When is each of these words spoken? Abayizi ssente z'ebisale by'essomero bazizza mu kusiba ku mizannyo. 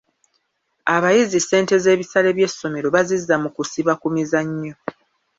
Abayizi 0.95 1.37
ssente 1.41 1.75
z'ebisale 1.83 2.29
by'essomero 2.37 2.87
bazizza 2.95 3.35
mu 3.43 3.49
kusiba 3.55 3.93
ku 4.01 4.07
mizannyo. 4.15 4.73